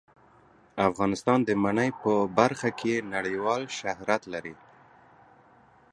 [0.89, 4.55] افغانستان د منی په برخه کې نړیوال شهرت لري.